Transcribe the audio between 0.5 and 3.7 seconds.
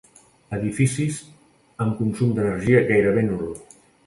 Edificis amb consum d'energia gairebé nul.